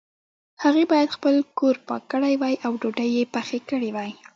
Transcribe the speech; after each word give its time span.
هغې 0.63 0.83
باید 0.91 1.13
خپل 1.17 1.35
کور 1.57 1.75
پاک 1.87 2.03
کړی 2.11 2.33
وای 2.37 2.55
او 2.65 2.71
ډوډۍ 2.81 3.09
یې 3.17 3.23
پخې 3.35 3.57
کړي 3.69 3.89
وای 3.95 4.11